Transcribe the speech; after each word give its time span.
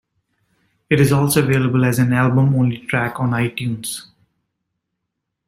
It 0.89 0.99
is 0.99 1.11
also 1.11 1.43
available 1.43 1.85
as 1.85 1.99
an 1.99 2.11
album-only 2.11 2.79
track 2.87 3.19
on 3.19 3.33
iTunes. 3.33 4.07